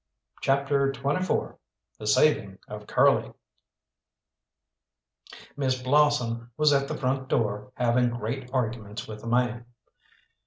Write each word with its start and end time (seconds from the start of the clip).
CHAPTER 0.41 0.91
XXIV 0.93 1.57
THE 1.99 2.07
SAVING 2.07 2.57
OF 2.67 2.87
CURLY 2.87 3.33
Miss 5.55 5.79
Blossom 5.79 6.49
was 6.57 6.73
at 6.73 6.87
the 6.87 6.97
front 6.97 7.27
door 7.27 7.71
having 7.75 8.09
great 8.09 8.49
arguments 8.51 9.07
with 9.07 9.23
a 9.23 9.27
man. 9.27 9.67